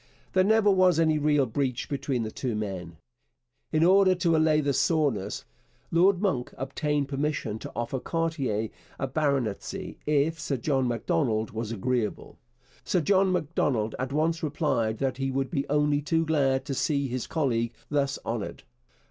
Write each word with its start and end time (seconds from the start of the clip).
There 0.33 0.43
never 0.43 0.71
was 0.71 0.99
any 0.99 1.19
real 1.19 1.45
breach 1.45 1.87
between 1.87 2.23
the 2.23 2.31
two 2.31 2.55
men. 2.55 2.97
In 3.71 3.83
order 3.83 4.15
to 4.15 4.35
allay 4.35 4.59
the 4.59 4.73
soreness, 4.73 5.45
Lord 5.91 6.19
Monck 6.23 6.55
obtained 6.57 7.07
permission 7.07 7.59
to 7.59 7.71
offer 7.75 7.99
Cartier 7.99 8.69
a 8.97 9.05
baronetcy 9.07 9.99
if 10.07 10.39
Sir 10.39 10.57
John 10.57 10.87
Macdonald 10.87 11.51
was 11.51 11.71
agreeable. 11.71 12.39
Sir 12.83 13.01
John 13.01 13.31
Macdonald 13.31 13.93
at 13.99 14.11
once 14.11 14.41
replied 14.41 14.97
that 14.97 15.17
he 15.17 15.29
would 15.29 15.51
be 15.51 15.69
only 15.69 16.01
too 16.01 16.25
glad 16.25 16.65
to 16.65 16.73
see 16.73 17.07
his 17.07 17.27
colleague 17.27 17.71
thus 17.91 18.17
honoured. 18.25 18.63